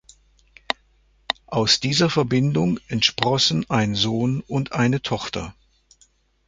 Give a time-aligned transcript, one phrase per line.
[1.45, 5.53] Aus dieser Verbindung entsprossen ein Sohn und eine Tochter.